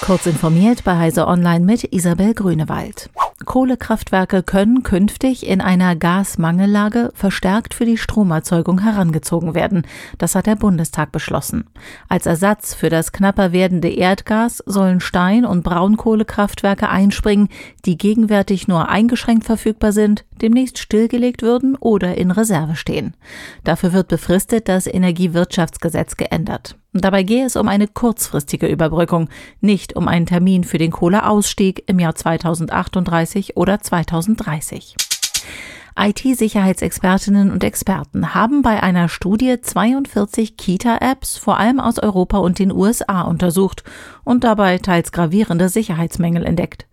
Kurz 0.00 0.26
informiert 0.26 0.84
bei 0.84 0.96
Heise 0.96 1.26
Online 1.26 1.64
mit 1.64 1.92
Isabel 1.92 2.34
Grünewald. 2.34 3.10
Kohlekraftwerke 3.44 4.42
können 4.42 4.82
künftig 4.82 5.46
in 5.46 5.60
einer 5.60 5.94
Gasmangellage 5.94 7.10
verstärkt 7.14 7.74
für 7.74 7.84
die 7.84 7.98
Stromerzeugung 7.98 8.80
herangezogen 8.80 9.54
werden. 9.54 9.86
Das 10.18 10.34
hat 10.34 10.46
der 10.46 10.56
Bundestag 10.56 11.12
beschlossen. 11.12 11.64
Als 12.08 12.26
Ersatz 12.26 12.74
für 12.74 12.88
das 12.88 13.12
knapper 13.12 13.52
werdende 13.52 13.88
Erdgas 13.88 14.62
sollen 14.66 15.00
Stein- 15.00 15.44
und 15.44 15.64
Braunkohlekraftwerke 15.64 16.88
einspringen, 16.88 17.48
die 17.84 17.98
gegenwärtig 17.98 18.68
nur 18.68 18.88
eingeschränkt 18.88 19.44
verfügbar 19.44 19.92
sind, 19.92 20.24
demnächst 20.42 20.78
stillgelegt 20.78 21.42
würden 21.42 21.76
oder 21.76 22.16
in 22.16 22.30
Reserve 22.30 22.76
stehen. 22.76 23.14
Dafür 23.64 23.92
wird 23.92 24.08
befristet 24.08 24.68
das 24.68 24.86
Energiewirtschaftsgesetz 24.86 26.16
geändert. 26.16 26.76
Dabei 26.92 27.22
gehe 27.22 27.44
es 27.44 27.56
um 27.56 27.68
eine 27.68 27.88
kurzfristige 27.88 28.66
Überbrückung, 28.66 29.28
nicht 29.60 29.96
um 29.96 30.08
einen 30.08 30.26
Termin 30.26 30.64
für 30.64 30.78
den 30.78 30.90
Kohleausstieg 30.90 31.84
im 31.86 31.98
Jahr 31.98 32.14
2038 32.14 33.56
oder 33.56 33.80
2030. 33.80 34.96
IT-Sicherheitsexpertinnen 35.98 37.50
und 37.50 37.64
Experten 37.64 38.34
haben 38.34 38.60
bei 38.60 38.82
einer 38.82 39.08
Studie 39.08 39.60
42 39.60 40.56
Kita-Apps 40.56 41.38
vor 41.38 41.58
allem 41.58 41.80
aus 41.80 41.98
Europa 41.98 42.36
und 42.38 42.58
den 42.58 42.70
USA 42.70 43.22
untersucht 43.22 43.82
und 44.22 44.44
dabei 44.44 44.76
teils 44.78 45.10
gravierende 45.10 45.70
Sicherheitsmängel 45.70 46.44
entdeckt. 46.44 46.86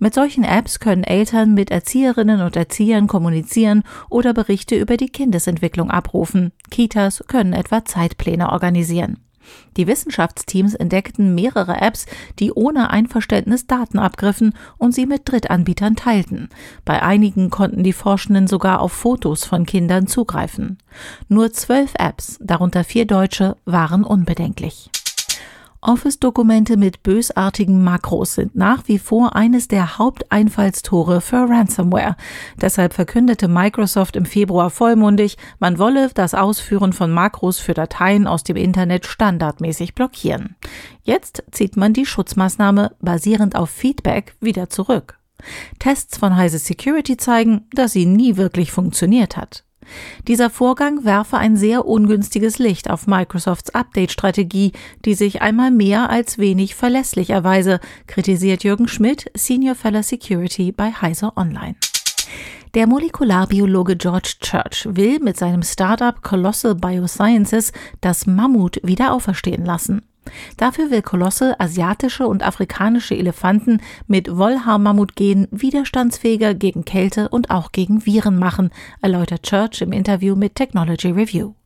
Mit 0.00 0.12
solchen 0.12 0.42
Apps 0.42 0.80
können 0.80 1.04
Eltern 1.04 1.54
mit 1.54 1.70
Erzieherinnen 1.70 2.40
und 2.40 2.56
Erziehern 2.56 3.06
kommunizieren 3.06 3.84
oder 4.10 4.34
Berichte 4.34 4.76
über 4.76 4.96
die 4.96 5.10
Kindesentwicklung 5.10 5.90
abrufen. 5.90 6.52
Kitas 6.70 7.22
können 7.28 7.52
etwa 7.52 7.84
Zeitpläne 7.84 8.50
organisieren. 8.50 9.27
Die 9.76 9.86
Wissenschaftsteams 9.86 10.74
entdeckten 10.74 11.34
mehrere 11.34 11.80
Apps, 11.80 12.06
die 12.38 12.52
ohne 12.52 12.90
Einverständnis 12.90 13.66
Daten 13.66 13.98
abgriffen 13.98 14.54
und 14.76 14.92
sie 14.92 15.06
mit 15.06 15.22
Drittanbietern 15.24 15.96
teilten. 15.96 16.48
Bei 16.84 17.02
einigen 17.02 17.50
konnten 17.50 17.84
die 17.84 17.92
Forschenden 17.92 18.46
sogar 18.46 18.80
auf 18.80 18.92
Fotos 18.92 19.44
von 19.44 19.66
Kindern 19.66 20.06
zugreifen. 20.06 20.78
Nur 21.28 21.52
zwölf 21.52 21.94
Apps, 21.98 22.38
darunter 22.40 22.84
vier 22.84 23.06
deutsche, 23.06 23.56
waren 23.64 24.04
unbedenklich. 24.04 24.90
Office-Dokumente 25.80 26.76
mit 26.76 27.02
bösartigen 27.02 27.82
Makros 27.84 28.34
sind 28.34 28.56
nach 28.56 28.88
wie 28.88 28.98
vor 28.98 29.36
eines 29.36 29.68
der 29.68 29.98
Haupteinfallstore 29.98 31.20
für 31.20 31.48
Ransomware. 31.48 32.16
Deshalb 32.60 32.94
verkündete 32.94 33.48
Microsoft 33.48 34.16
im 34.16 34.24
Februar 34.24 34.70
vollmundig, 34.70 35.36
man 35.58 35.78
wolle 35.78 36.10
das 36.12 36.34
Ausführen 36.34 36.92
von 36.92 37.10
Makros 37.10 37.58
für 37.58 37.74
Dateien 37.74 38.26
aus 38.26 38.44
dem 38.44 38.56
Internet 38.56 39.06
standardmäßig 39.06 39.94
blockieren. 39.94 40.56
Jetzt 41.02 41.44
zieht 41.52 41.76
man 41.76 41.92
die 41.92 42.06
Schutzmaßnahme 42.06 42.96
basierend 43.00 43.56
auf 43.56 43.70
Feedback 43.70 44.34
wieder 44.40 44.68
zurück. 44.68 45.18
Tests 45.78 46.18
von 46.18 46.36
Heise 46.36 46.58
Security 46.58 47.16
zeigen, 47.16 47.66
dass 47.72 47.92
sie 47.92 48.06
nie 48.06 48.36
wirklich 48.36 48.72
funktioniert 48.72 49.36
hat. 49.36 49.64
Dieser 50.26 50.50
Vorgang 50.50 51.04
werfe 51.04 51.38
ein 51.38 51.56
sehr 51.56 51.86
ungünstiges 51.86 52.58
Licht 52.58 52.90
auf 52.90 53.06
Microsofts 53.06 53.74
Update-Strategie, 53.74 54.72
die 55.04 55.14
sich 55.14 55.42
einmal 55.42 55.70
mehr 55.70 56.10
als 56.10 56.38
wenig 56.38 56.74
verlässlich 56.74 57.30
erweise, 57.30 57.80
kritisiert 58.06 58.64
Jürgen 58.64 58.88
Schmidt, 58.88 59.30
Senior 59.34 59.74
Fellow 59.74 60.02
Security 60.02 60.72
bei 60.72 60.90
Heise 60.92 61.36
Online. 61.36 61.76
Der 62.74 62.86
Molekularbiologe 62.86 63.96
George 63.96 64.34
Church 64.40 64.86
will 64.90 65.20
mit 65.20 65.36
seinem 65.36 65.62
Startup 65.62 66.22
Colossal 66.22 66.74
Biosciences 66.74 67.72
das 68.00 68.26
Mammut 68.26 68.78
wieder 68.82 69.12
auferstehen 69.12 69.64
lassen. 69.64 70.07
Dafür 70.56 70.90
will 70.90 71.02
Kolosse 71.02 71.58
asiatische 71.58 72.26
und 72.26 72.42
afrikanische 72.42 73.16
Elefanten 73.16 73.80
mit 74.06 74.36
Wollhaarmammutgen 74.36 75.48
widerstandsfähiger 75.50 76.54
gegen 76.54 76.84
Kälte 76.84 77.28
und 77.28 77.50
auch 77.50 77.72
gegen 77.72 78.06
Viren 78.06 78.38
machen, 78.38 78.70
erläutert 79.02 79.42
Church 79.42 79.82
im 79.82 79.92
Interview 79.92 80.36
mit 80.36 80.54
Technology 80.54 81.10
Review. 81.10 81.57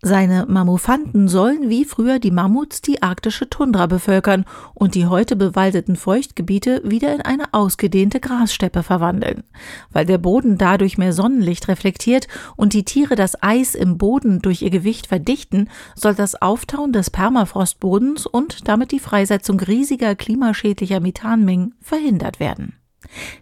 Seine 0.00 0.46
Mammufanten 0.46 1.26
sollen 1.26 1.68
wie 1.68 1.84
früher 1.84 2.20
die 2.20 2.30
Mammuts 2.30 2.80
die 2.80 3.02
arktische 3.02 3.50
Tundra 3.50 3.86
bevölkern 3.86 4.44
und 4.74 4.94
die 4.94 5.06
heute 5.06 5.34
bewaldeten 5.34 5.96
Feuchtgebiete 5.96 6.82
wieder 6.84 7.12
in 7.12 7.20
eine 7.20 7.52
ausgedehnte 7.52 8.20
Grassteppe 8.20 8.84
verwandeln. 8.84 9.42
Weil 9.90 10.06
der 10.06 10.18
Boden 10.18 10.56
dadurch 10.56 10.98
mehr 10.98 11.12
Sonnenlicht 11.12 11.66
reflektiert 11.66 12.28
und 12.54 12.74
die 12.74 12.84
Tiere 12.84 13.16
das 13.16 13.42
Eis 13.42 13.74
im 13.74 13.98
Boden 13.98 14.40
durch 14.40 14.62
ihr 14.62 14.70
Gewicht 14.70 15.08
verdichten, 15.08 15.68
soll 15.96 16.14
das 16.14 16.40
Auftauen 16.40 16.92
des 16.92 17.10
Permafrostbodens 17.10 18.26
und 18.26 18.68
damit 18.68 18.92
die 18.92 19.00
Freisetzung 19.00 19.58
riesiger 19.58 20.14
klimaschädlicher 20.14 21.00
Methanmengen 21.00 21.74
verhindert 21.80 22.38
werden. 22.38 22.74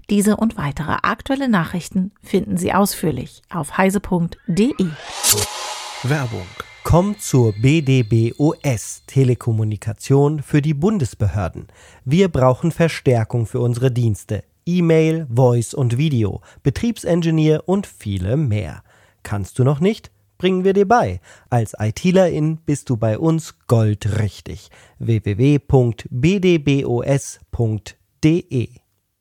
Diese 0.09 0.37
und 0.37 0.57
weitere 0.57 0.97
aktuelle 1.03 1.51
Nachrichten 1.51 2.13
finden 2.23 2.57
Sie 2.57 2.73
ausführlich 2.73 3.43
auf 3.51 3.77
heise.de. 3.77 4.87
Werbung. 6.03 6.47
Kommt 6.85 7.23
zur 7.23 7.53
BDBOS 7.55 9.03
Telekommunikation 9.07 10.43
für 10.43 10.61
die 10.61 10.75
Bundesbehörden. 10.75 11.69
Wir 12.05 12.29
brauchen 12.29 12.71
Verstärkung 12.71 13.47
für 13.47 13.61
unsere 13.61 13.91
Dienste. 13.91 14.45
E-Mail, 14.67 15.27
Voice 15.35 15.73
und 15.75 15.97
Video, 15.97 16.43
Betriebsingenieur 16.63 17.63
und 17.67 17.87
viele 17.87 18.37
mehr. 18.37 18.83
Kannst 19.23 19.59
du 19.59 19.65
noch 19.65 19.81
nicht? 19.81 20.11
Bringen 20.39 20.65
wir 20.65 20.75
dir 20.75 20.87
bei. 20.87 21.21
Als 21.49 21.75
ITlerin 21.79 22.59
bist 22.67 22.91
du 22.91 22.99
bei 22.99 23.19
uns 23.19 23.55
goldrichtig. 23.67 24.69
www.bdbos.de 24.99 25.67